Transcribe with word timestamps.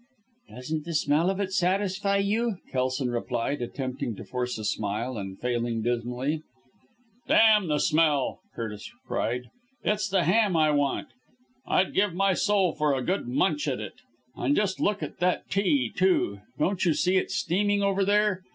"Doesn't 0.49 0.85
the 0.85 0.95
smell 0.95 1.29
of 1.29 1.39
it 1.39 1.53
satisfy 1.53 2.17
you?" 2.17 2.57
Kelson 2.71 3.11
replied, 3.11 3.61
attempting 3.61 4.15
to 4.15 4.23
force 4.23 4.57
a 4.57 4.65
smile, 4.65 5.15
and 5.15 5.39
failing 5.39 5.83
dismally. 5.83 6.41
"D 7.27 7.35
n 7.35 7.67
the 7.67 7.77
smell!" 7.79 8.39
Curtis 8.55 8.89
cried. 9.05 9.51
"It's 9.83 10.09
the 10.09 10.23
ham 10.23 10.55
I 10.57 10.71
want. 10.71 11.09
I'd 11.67 11.93
give 11.93 12.15
my 12.15 12.33
soul 12.33 12.73
for 12.73 12.95
a 12.95 13.03
good 13.03 13.27
munch 13.27 13.67
at 13.67 13.79
it. 13.79 13.99
And 14.35 14.55
just 14.55 14.79
look 14.79 15.03
at 15.03 15.19
that 15.19 15.47
tea, 15.51 15.91
too! 15.95 16.39
Don't 16.57 16.83
you 16.83 16.95
see 16.95 17.17
it 17.17 17.29
steaming 17.29 17.83
over 17.83 18.03
there? 18.03 18.41